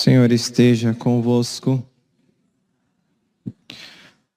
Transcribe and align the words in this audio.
Senhor 0.00 0.32
esteja 0.32 0.94
convosco. 0.94 1.86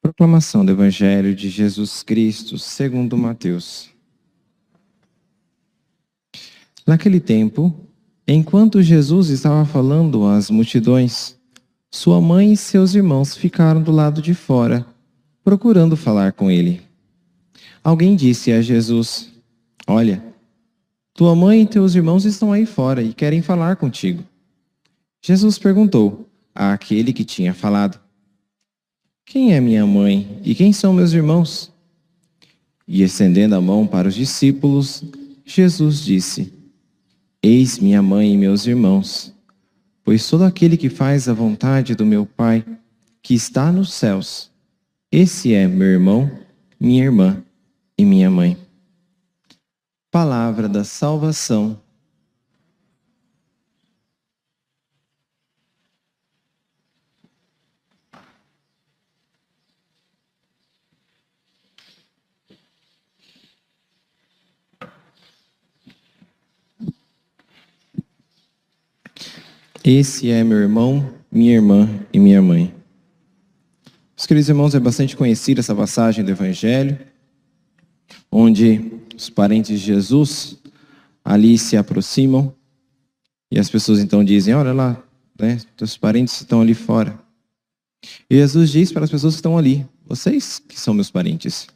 Proclamação 0.02 0.66
do 0.66 0.73
Evangelho 0.73 1.34
de 1.34 1.50
Jesus 1.50 2.04
Cristo, 2.04 2.59
segundo 2.59 3.18
Mateus. 3.18 3.89
Naquele 6.86 7.21
tempo, 7.21 7.73
enquanto 8.27 8.84
Jesus 8.84 9.30
estava 9.30 9.64
falando 9.64 10.25
às 10.27 10.50
multidões, 10.50 11.39
sua 11.93 12.19
mãe 12.19 12.53
e 12.53 12.57
seus 12.57 12.95
irmãos 12.95 13.35
ficaram 13.35 13.79
do 13.79 13.91
lado 13.91 14.20
de 14.20 14.34
fora, 14.34 14.84
procurando 15.43 15.95
falar 15.95 16.34
com 16.34 16.49
ele. 16.49 16.81
Alguém 17.84 18.15
disse 18.15 18.51
a 18.51 18.63
Jesus: 18.63 19.31
Olha, 19.85 20.21
tua 21.13 21.35
mãe 21.35 21.61
e 21.61 21.67
teus 21.67 21.93
irmãos 21.93 22.25
estão 22.25 22.51
aí 22.51 22.65
fora 22.65 23.03
e 23.03 23.13
querem 23.13 23.43
falar 23.43 23.75
contigo. 23.75 24.23
Jesus 25.21 25.59
perguntou 25.59 26.27
àquele 26.53 27.13
que 27.13 27.23
tinha 27.23 27.53
falado: 27.53 27.99
Quem 29.23 29.53
é 29.53 29.62
minha 29.62 29.85
mãe 29.85 30.41
e 30.43 30.55
quem 30.55 30.73
são 30.73 30.93
meus 30.93 31.13
irmãos? 31.13 31.71
E 32.87 33.03
estendendo 33.03 33.53
a 33.53 33.62
mão 33.62 33.85
para 33.85 34.07
os 34.07 34.15
discípulos, 34.15 35.03
Jesus 35.45 35.99
disse: 36.03 36.51
Eis 37.41 37.77
minha 37.77 38.01
mãe 38.01 38.34
e 38.34 38.37
meus 38.37 38.65
irmãos, 38.65 39.32
pois 40.03 40.27
todo 40.30 40.43
aquele 40.43 40.77
que 40.77 40.89
faz 40.89 41.30
a 41.30 41.34
vontade 41.34 41.95
do 41.95 42.05
meu 42.05 42.25
Pai, 42.25 42.66
que 43.21 43.34
está 43.34 43.71
nos 43.71 43.93
céus, 43.93 44.52
esse 45.12 45.53
é 45.53 45.67
meu 45.67 45.88
irmão, 45.88 46.32
minha 46.79 47.04
irmã 47.04 47.43
e 47.98 48.04
minha 48.04 48.29
mãe. 48.29 48.57
Palavra 50.12 50.68
da 50.68 50.84
salvação. 50.84 51.82
Esse 69.85 70.31
é 70.31 70.45
meu 70.45 70.59
irmão, 70.59 71.13
minha 71.29 71.51
irmã 71.51 71.89
e 72.13 72.17
minha 72.17 72.41
mãe. 72.41 72.73
Os 74.16 74.25
queridos 74.25 74.47
irmãos, 74.47 74.73
é 74.73 74.79
bastante 74.79 75.17
conhecida 75.17 75.59
essa 75.59 75.75
passagem 75.75 76.23
do 76.23 76.31
Evangelho, 76.31 76.97
onde 78.31 78.94
os 79.13 79.29
parentes 79.29 79.81
de 79.81 79.85
Jesus 79.85 80.57
ali 81.25 81.57
se 81.57 81.75
aproximam 81.75 82.56
e 83.51 83.59
as 83.59 83.69
pessoas 83.69 84.00
então 84.00 84.23
dizem: 84.23 84.53
Olha 84.53 84.72
lá, 84.72 85.03
né, 85.38 85.59
teus 85.75 85.97
parentes 85.97 86.40
estão 86.40 86.62
ali 86.62 86.73
fora. 86.73 87.19
E 88.29 88.38
Jesus 88.38 88.69
diz 88.69 88.90
para 88.90 89.03
as 89.03 89.12
pessoas 89.12 89.34
que 89.34 89.40
estão 89.40 89.57
ali: 89.57 89.85
Vocês 90.06 90.59
que 90.59 90.79
são 90.79 90.94
meus 90.94 91.12
parentes. 91.12 91.68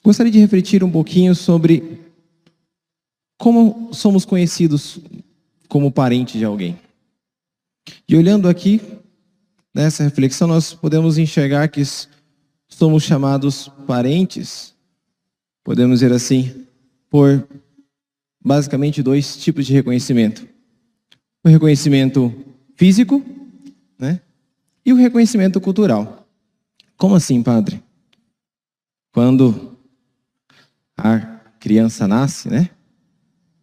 Gostaria 0.00 0.30
de 0.30 0.38
refletir 0.38 0.84
um 0.84 0.90
pouquinho 0.92 1.34
sobre 1.34 1.98
como 3.36 3.90
somos 3.92 4.24
conhecidos 4.24 5.00
como 5.68 5.92
parente 5.92 6.38
de 6.38 6.44
alguém. 6.44 6.78
E 8.08 8.16
olhando 8.16 8.48
aqui, 8.48 8.80
nessa 9.74 10.02
reflexão, 10.02 10.48
nós 10.48 10.74
podemos 10.74 11.18
enxergar 11.18 11.68
que 11.68 11.82
somos 12.68 13.02
chamados 13.02 13.68
parentes, 13.86 14.74
podemos 15.62 16.00
dizer 16.00 16.12
assim, 16.12 16.66
por 17.10 17.46
basicamente 18.40 19.02
dois 19.02 19.36
tipos 19.36 19.66
de 19.66 19.72
reconhecimento: 19.72 20.46
o 21.44 21.48
reconhecimento 21.48 22.34
físico, 22.76 23.24
né? 23.98 24.20
E 24.84 24.92
o 24.92 24.96
reconhecimento 24.96 25.60
cultural. 25.60 26.26
Como 26.96 27.14
assim, 27.14 27.42
padre? 27.42 27.82
Quando 29.12 29.76
a 30.96 31.20
criança 31.60 32.08
nasce, 32.08 32.48
né? 32.48 32.70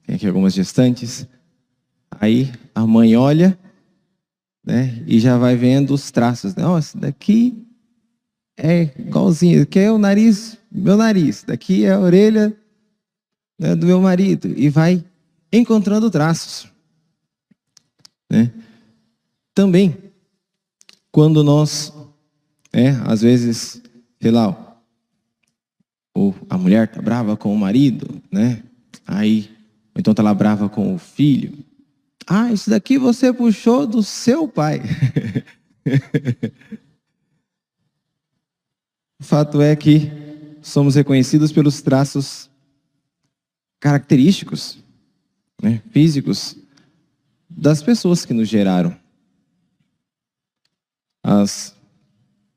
Tem 0.05 0.15
aqui 0.15 0.27
algumas 0.27 0.53
gestantes. 0.53 1.27
Aí 2.19 2.51
a 2.73 2.85
mãe 2.85 3.15
olha, 3.15 3.57
né? 4.65 5.03
E 5.05 5.19
já 5.19 5.37
vai 5.37 5.55
vendo 5.55 5.93
os 5.93 6.11
traços. 6.11 6.55
Nossa, 6.55 6.97
daqui 6.97 7.65
é 8.57 8.83
igualzinho. 8.97 9.63
Aqui 9.63 9.79
é 9.79 9.91
o 9.91 9.97
nariz, 9.97 10.57
meu 10.71 10.97
nariz. 10.97 11.43
Daqui 11.43 11.85
é 11.85 11.91
a 11.91 11.99
orelha 11.99 12.55
né, 13.59 13.75
do 13.75 13.85
meu 13.85 14.01
marido. 14.01 14.47
E 14.57 14.69
vai 14.69 15.03
encontrando 15.51 16.09
traços. 16.09 16.71
Né? 18.29 18.51
Também, 19.53 19.97
quando 21.11 21.43
nós, 21.43 21.93
né, 22.73 23.01
às 23.05 23.21
vezes, 23.21 23.81
sei 24.21 24.31
lá, 24.31 24.61
ou 26.13 26.33
a 26.49 26.57
mulher 26.57 26.87
tá 26.87 27.01
brava 27.01 27.35
com 27.35 27.53
o 27.53 27.57
marido, 27.57 28.21
né? 28.31 28.63
Aí, 29.05 29.49
então 29.95 30.13
tá 30.13 30.23
lá 30.23 30.33
brava 30.33 30.69
com 30.69 30.95
o 30.95 30.97
filho. 30.97 31.53
Ah, 32.27 32.51
isso 32.51 32.69
daqui 32.69 32.97
você 32.97 33.31
puxou 33.31 33.85
do 33.85 34.01
seu 34.01 34.47
pai. 34.47 34.81
o 39.19 39.23
fato 39.23 39.61
é 39.61 39.75
que 39.75 40.11
somos 40.61 40.95
reconhecidos 40.95 41.51
pelos 41.51 41.83
traços 41.83 42.49
característicos, 43.79 44.79
né, 45.61 45.83
físicos, 45.91 46.57
das 47.47 47.83
pessoas 47.83 48.25
que 48.25 48.33
nos 48.33 48.49
geraram. 48.49 48.97
As, 51.23 51.75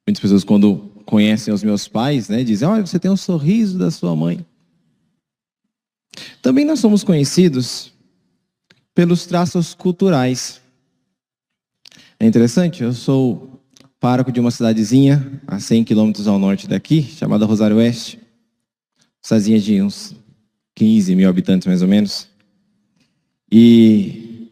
muitas 0.06 0.22
pessoas, 0.22 0.44
quando 0.44 0.78
conhecem 1.04 1.52
os 1.52 1.62
meus 1.62 1.86
pais, 1.86 2.30
né, 2.30 2.42
dizem: 2.42 2.66
Olha, 2.66 2.86
você 2.86 2.98
tem 2.98 3.10
um 3.10 3.16
sorriso 3.16 3.78
da 3.78 3.90
sua 3.90 4.16
mãe. 4.16 4.46
Também 6.40 6.64
nós 6.64 6.80
somos 6.80 7.04
conhecidos 7.04 7.92
pelos 8.98 9.26
traços 9.26 9.74
culturais. 9.74 10.60
É 12.18 12.26
interessante, 12.26 12.82
eu 12.82 12.92
sou 12.92 13.62
pároco 14.00 14.32
de 14.32 14.40
uma 14.40 14.50
cidadezinha 14.50 15.40
a 15.46 15.60
100 15.60 15.84
quilômetros 15.84 16.26
ao 16.26 16.36
norte 16.36 16.66
daqui, 16.66 17.04
chamada 17.04 17.46
Rosário 17.46 17.76
Oeste. 17.76 18.18
Cidadezinha 19.22 19.60
de 19.60 19.80
uns 19.80 20.16
15 20.74 21.14
mil 21.14 21.28
habitantes, 21.28 21.68
mais 21.68 21.80
ou 21.80 21.86
menos. 21.86 22.26
E 23.52 24.50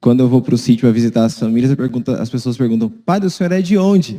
quando 0.00 0.20
eu 0.20 0.28
vou 0.30 0.40
para 0.40 0.54
o 0.54 0.58
sítio 0.58 0.80
para 0.80 0.90
visitar 0.90 1.26
as 1.26 1.38
famílias, 1.38 1.76
as 2.18 2.30
pessoas 2.30 2.56
perguntam, 2.56 2.88
padre, 2.88 3.26
o 3.26 3.30
senhor 3.30 3.52
é 3.52 3.60
de 3.60 3.76
onde? 3.76 4.18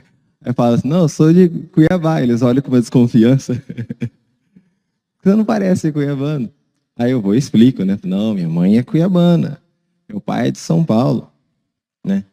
Eu 0.44 0.54
falo 0.54 0.74
assim, 0.74 0.86
não, 0.86 1.00
eu 1.00 1.08
sou 1.08 1.32
de 1.32 1.48
Cuiabá. 1.48 2.22
Eles 2.22 2.40
olham 2.40 2.62
com 2.62 2.68
uma 2.68 2.78
desconfiança. 2.78 3.60
Você 5.20 5.34
não 5.34 5.44
parece 5.44 5.90
cuiabano. 5.90 6.48
Aí 6.98 7.10
eu 7.10 7.20
vou 7.20 7.34
e 7.34 7.38
explico, 7.38 7.84
né? 7.84 7.98
Não, 8.04 8.34
minha 8.34 8.48
mãe 8.48 8.78
é 8.78 8.82
cuiabana, 8.82 9.60
meu 10.08 10.20
pai 10.20 10.48
é 10.48 10.50
de 10.50 10.58
São 10.58 10.82
Paulo, 10.82 11.30
né? 12.04 12.24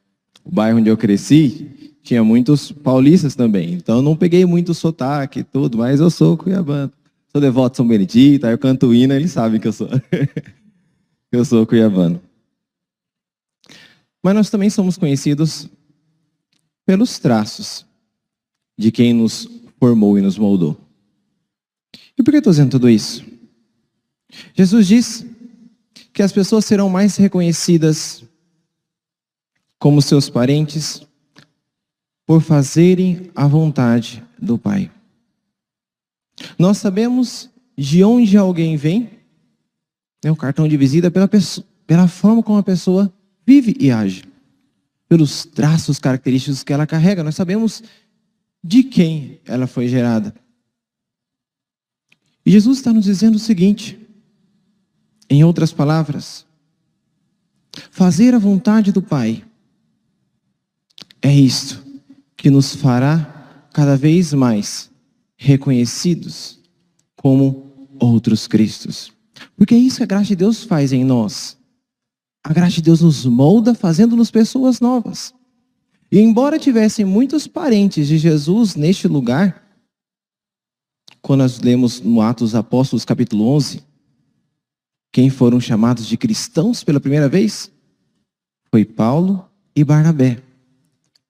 O 0.44 0.52
bairro 0.52 0.80
onde 0.80 0.90
eu 0.90 0.98
cresci 0.98 1.70
tinha 2.02 2.24
muitos 2.24 2.72
paulistas 2.72 3.36
também, 3.36 3.74
então 3.74 3.98
eu 3.98 4.02
não 4.02 4.16
peguei 4.16 4.46
muito 4.46 4.74
sotaque 4.74 5.40
e 5.40 5.44
tudo, 5.44 5.78
mas 5.78 6.00
eu 6.00 6.10
sou 6.10 6.38
cuiabano. 6.38 6.92
Sou 7.32 7.42
devoto 7.42 7.74
de 7.74 7.78
São 7.78 7.88
Benedito, 7.88 8.46
aí 8.46 8.54
eu 8.54 8.58
canto 8.58 8.94
hino, 8.94 9.14
eles 9.14 9.32
sabem 9.32 9.60
que 9.60 9.68
eu 9.68 9.74
sou. 9.74 9.90
eu 11.32 11.44
sou 11.44 11.66
cuiabano. 11.66 12.22
Mas 14.22 14.36
nós 14.36 14.50
também 14.50 14.70
somos 14.70 14.98
conhecidos 14.98 15.68
pelos 16.86 17.18
traços 17.20 17.86
de 18.78 18.92
quem 18.92 19.14
nos 19.14 19.50
formou 19.80 20.18
e 20.18 20.22
nos 20.22 20.38
moldou. 20.38 20.78
E 22.18 22.24
por 22.24 22.32
que 22.32 22.38
eu 22.38 22.40
estou 22.40 22.52
dizendo 22.52 22.72
tudo 22.72 22.90
isso? 22.90 23.33
Jesus 24.54 24.88
diz 24.88 25.26
que 26.14 26.22
as 26.22 26.32
pessoas 26.32 26.66
serão 26.66 26.90
mais 26.90 27.16
reconhecidas 27.18 28.24
como 29.80 30.02
seus 30.02 30.30
parentes 30.30 31.06
por 32.26 32.42
fazerem 32.42 33.32
a 33.36 33.48
vontade 33.48 34.24
do 34.40 34.58
Pai. 34.58 34.90
Nós 36.58 36.78
sabemos 36.78 37.50
de 37.78 38.04
onde 38.04 38.38
alguém 38.38 38.78
vem, 38.78 39.10
né, 40.24 40.32
o 40.32 40.36
cartão 40.36 40.68
de 40.68 40.78
visita, 40.78 41.12
pela, 41.12 41.28
pessoa, 41.28 41.66
pela 41.86 42.08
forma 42.08 42.42
como 42.42 42.58
a 42.58 42.64
pessoa 42.64 43.12
vive 43.46 43.76
e 43.80 43.92
age, 43.92 44.24
pelos 45.10 45.46
traços 45.46 46.00
característicos 46.00 46.64
que 46.64 46.72
ela 46.72 46.88
carrega. 46.88 47.24
Nós 47.24 47.36
sabemos 47.36 47.84
de 48.64 48.84
quem 48.84 49.40
ela 49.46 49.68
foi 49.68 49.88
gerada. 49.88 50.34
E 52.46 52.52
Jesus 52.52 52.78
está 52.78 52.94
nos 52.94 53.06
dizendo 53.06 53.36
o 53.36 53.40
seguinte: 53.40 54.00
em 55.34 55.44
outras 55.44 55.74
palavras, 55.74 56.46
fazer 57.90 58.36
a 58.36 58.40
vontade 58.40 58.92
do 58.92 59.02
Pai 59.02 59.44
é 61.22 61.34
isto 61.34 61.84
que 62.38 62.50
nos 62.50 62.76
fará 62.76 63.68
cada 63.74 63.98
vez 63.98 64.34
mais 64.34 64.92
reconhecidos 65.36 66.60
como 67.16 67.72
outros 68.00 68.48
Cristos. 68.48 69.12
Porque 69.58 69.74
é 69.74 69.78
isso 69.78 69.98
que 69.98 70.04
a 70.04 70.08
graça 70.08 70.26
de 70.26 70.36
Deus 70.36 70.64
faz 70.64 70.94
em 70.94 71.04
nós. 71.04 71.58
A 72.44 72.54
graça 72.54 72.76
de 72.76 72.82
Deus 72.82 73.02
nos 73.02 73.26
molda, 73.26 73.74
fazendo-nos 73.74 74.30
pessoas 74.30 74.80
novas. 74.80 75.34
E 76.12 76.20
embora 76.20 76.60
tivessem 76.60 77.06
muitos 77.06 77.48
parentes 77.48 78.08
de 78.08 78.18
Jesus 78.18 78.76
neste 78.76 79.08
lugar, 79.08 79.64
quando 81.22 81.40
nós 81.40 81.60
lemos 81.60 82.02
no 82.02 82.22
Atos 82.22 82.54
Apóstolos, 82.54 83.06
capítulo 83.06 83.48
11, 83.48 83.82
quem 85.14 85.30
foram 85.30 85.62
chamados 85.62 86.08
de 86.08 86.18
cristãos 86.18 86.84
pela 86.84 87.00
primeira 87.00 87.30
vez? 87.30 87.72
Foi 88.72 88.84
Paulo 88.84 89.48
e 89.76 89.84
Barnabé, 89.84 90.42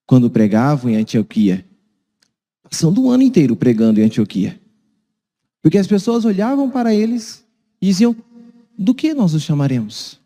quando 0.07 0.29
pregavam 0.29 0.89
em 0.89 0.95
Antioquia. 0.95 1.65
Passando 2.63 3.03
um 3.03 3.11
ano 3.11 3.23
inteiro 3.23 3.57
pregando 3.57 3.99
em 3.99 4.05
Antioquia. 4.05 4.57
Porque 5.61 5.77
as 5.77 5.85
pessoas 5.85 6.23
olhavam 6.23 6.71
para 6.71 6.95
eles 6.95 7.45
e 7.81 7.87
diziam: 7.87 8.15
do 8.79 8.95
que 8.95 9.13
nós 9.13 9.33
os 9.33 9.43
chamaremos? 9.43 10.17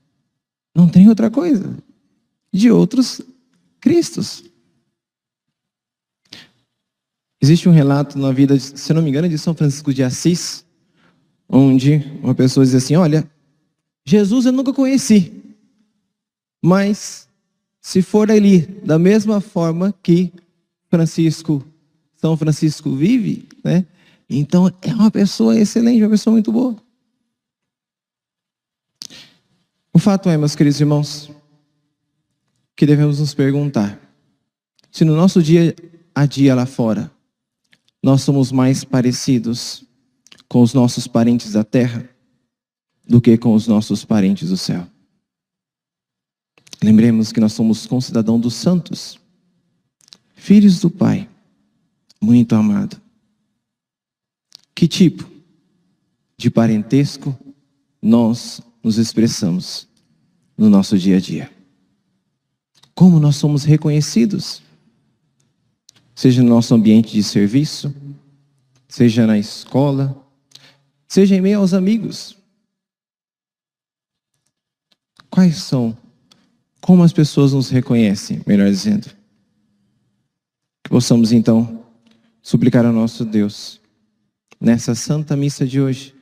Não 0.76 0.88
tem 0.88 1.10
outra 1.10 1.32
coisa. 1.32 1.76
De 2.54 2.70
outros 2.70 3.22
Cristos. 3.80 4.44
Existe 7.42 7.68
um 7.68 7.72
relato 7.72 8.20
na 8.20 8.32
vida, 8.32 8.60
se 8.60 8.94
não 8.94 9.02
me 9.02 9.10
engano, 9.10 9.30
de 9.30 9.38
São 9.38 9.56
Francisco 9.56 9.94
de 9.94 10.04
Assis, 10.04 10.64
onde 11.50 12.04
uma 12.22 12.36
pessoa 12.36 12.66
diz 12.66 12.76
assim: 12.76 12.96
Olha, 12.96 13.28
Jesus 14.10 14.46
eu 14.46 14.54
nunca 14.54 14.72
conheci, 14.72 15.34
mas 16.64 17.28
se 17.82 18.02
for 18.02 18.32
ali 18.32 18.62
da 18.62 18.98
mesma 18.98 19.42
forma 19.42 19.94
que 20.02 20.32
Francisco, 20.90 21.62
São 22.16 22.38
Francisco 22.38 22.96
vive, 22.96 23.50
né? 23.62 23.86
Então 24.30 24.74
é 24.82 24.94
uma 24.94 25.12
pessoa 25.12 25.60
excelente, 25.60 26.02
uma 26.02 26.12
pessoa 26.12 26.32
muito 26.32 26.54
boa. 26.54 26.78
O 29.94 30.00
fato 30.00 30.30
é, 30.30 30.38
meus 30.38 30.56
queridos 30.56 30.80
irmãos, 30.80 31.30
que 32.78 32.86
devemos 32.86 33.20
nos 33.20 33.34
perguntar 33.34 34.00
se 34.90 35.04
no 35.04 35.18
nosso 35.18 35.44
dia 35.44 35.76
a 36.16 36.26
dia 36.26 36.56
lá 36.56 36.66
fora 36.66 37.12
nós 38.02 38.22
somos 38.22 38.54
mais 38.54 38.86
parecidos 38.86 39.84
com 40.48 40.62
os 40.62 40.74
nossos 40.74 41.08
parentes 41.08 41.52
da 41.52 41.66
terra 41.66 42.10
do 43.08 43.22
que 43.22 43.38
com 43.38 43.54
os 43.54 43.68
nossos 43.68 44.04
parentes 44.04 44.50
do 44.50 44.58
céu. 44.58 44.86
Lembremos 46.84 47.32
que 47.32 47.40
nós 47.40 47.54
somos 47.54 47.86
concidadãos 47.86 48.42
dos 48.42 48.54
santos, 48.54 49.20
filhos 50.36 50.80
do 50.80 50.90
Pai, 50.90 51.28
muito 52.22 52.54
amado. 52.54 53.02
Que 54.76 54.88
tipo 54.88 55.28
de 56.38 56.52
parentesco 56.52 57.36
nós 58.02 58.62
nos 58.84 58.98
expressamos 58.98 59.88
no 60.56 60.70
nosso 60.70 60.98
dia 60.98 61.18
a 61.18 61.20
dia? 61.20 61.52
Como 62.94 63.20
nós 63.20 63.38
somos 63.38 63.64
reconhecidos? 63.64 64.62
Seja 66.14 66.44
no 66.44 66.50
nosso 66.50 66.74
ambiente 66.76 67.14
de 67.14 67.24
serviço, 67.24 67.94
seja 68.88 69.26
na 69.26 69.38
escola, 69.38 70.16
seja 71.08 71.36
em 71.36 71.42
meio 71.42 71.60
aos 71.60 71.74
amigos. 71.74 72.37
Quais 75.38 75.58
são? 75.58 75.96
Como 76.82 77.04
as 77.04 77.14
pessoas 77.14 77.54
nos 77.54 77.70
reconhecem, 77.70 78.42
melhor 78.48 78.72
dizendo? 78.72 79.06
Que 80.84 80.90
possamos 80.90 81.32
então 81.32 81.86
suplicar 82.42 82.84
ao 82.84 82.92
nosso 82.92 83.24
Deus 83.24 83.80
nessa 84.60 84.96
santa 84.96 85.36
missa 85.36 85.64
de 85.64 85.80
hoje, 85.80 86.16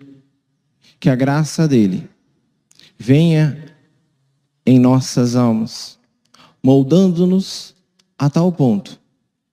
que 0.99 1.09
a 1.09 1.15
graça 1.15 1.65
dele 1.65 2.09
venha 2.97 3.73
em 4.65 4.79
nossas 4.79 5.37
almas, 5.37 5.97
moldando-nos 6.61 7.73
a 8.17 8.29
tal 8.29 8.51
ponto 8.51 8.99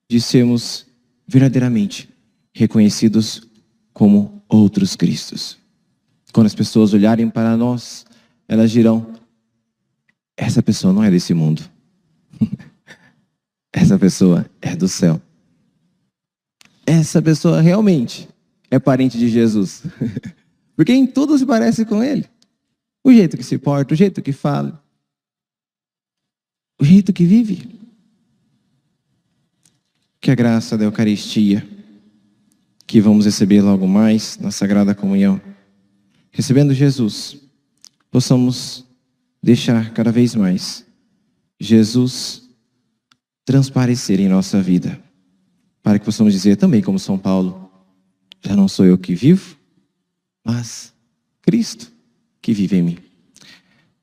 de 0.08 0.20
sermos 0.20 0.86
verdadeiramente 1.24 2.08
reconhecidos 2.52 3.48
como 3.92 4.42
outros 4.48 4.96
Cristos. 4.96 5.56
Quando 6.32 6.48
as 6.48 6.54
pessoas 6.56 6.92
olharem 6.92 7.30
para 7.30 7.56
nós, 7.56 8.04
elas 8.48 8.68
dirão: 8.72 9.21
essa 10.36 10.62
pessoa 10.62 10.92
não 10.92 11.02
é 11.02 11.10
desse 11.10 11.34
mundo. 11.34 11.62
essa 13.72 13.98
pessoa 13.98 14.46
é 14.60 14.74
do 14.74 14.88
céu. 14.88 15.20
Essa 16.86 17.22
pessoa 17.22 17.60
realmente 17.60 18.28
é 18.70 18.78
parente 18.78 19.18
de 19.18 19.28
Jesus. 19.28 19.82
Porque 20.74 20.92
em 20.92 21.06
tudo 21.06 21.36
se 21.38 21.46
parece 21.46 21.84
com 21.84 22.02
ele. 22.02 22.26
O 23.04 23.12
jeito 23.12 23.36
que 23.36 23.44
se 23.44 23.58
porta, 23.58 23.94
o 23.94 23.96
jeito 23.96 24.22
que 24.22 24.32
fala, 24.32 24.82
o 26.80 26.84
jeito 26.84 27.12
que 27.12 27.24
vive. 27.24 27.80
Que 30.20 30.30
a 30.30 30.34
graça 30.34 30.78
da 30.78 30.84
Eucaristia, 30.84 31.66
que 32.86 33.00
vamos 33.00 33.24
receber 33.24 33.60
logo 33.60 33.86
mais 33.86 34.38
na 34.38 34.50
Sagrada 34.50 34.94
Comunhão, 34.94 35.40
recebendo 36.30 36.72
Jesus, 36.72 37.36
possamos 38.10 38.84
deixar 39.42 39.92
cada 39.92 40.12
vez 40.12 40.34
mais 40.34 40.86
Jesus 41.58 42.48
transparecer 43.44 44.20
em 44.20 44.28
nossa 44.28 44.62
vida, 44.62 45.00
para 45.82 45.98
que 45.98 46.04
possamos 46.04 46.32
dizer 46.32 46.56
também, 46.56 46.80
como 46.80 46.98
São 46.98 47.18
Paulo, 47.18 47.70
já 48.40 48.54
não 48.54 48.68
sou 48.68 48.84
eu 48.84 48.96
que 48.96 49.14
vivo, 49.14 49.56
mas 50.44 50.92
Cristo 51.40 51.90
que 52.40 52.52
vive 52.52 52.76
em 52.76 52.82
mim. 52.82 52.98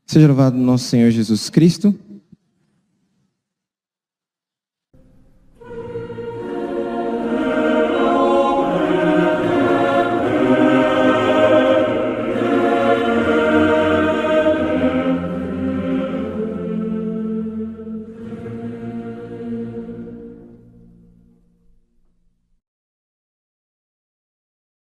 Seja 0.06 0.28
louvado 0.28 0.58
nosso 0.58 0.86
Senhor 0.86 1.12
Jesus 1.12 1.50
Cristo. 1.50 1.98